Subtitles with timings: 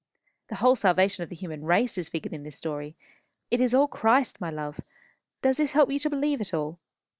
[0.49, 2.95] The whole salvation of the human race is figured in this story.
[3.51, 4.79] It is all Christ, my love.
[5.43, 6.79] Does this help you to believe at all?"